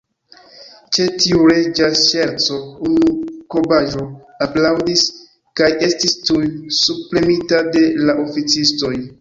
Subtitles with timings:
[0.97, 2.57] Ĉe tiu reĝa ŝerco,
[2.87, 3.13] unu
[3.55, 4.07] kobajo
[4.47, 5.05] aplaŭdis,
[5.61, 6.43] kaj estis tuj
[6.83, 8.95] subpremita de la oficistoj.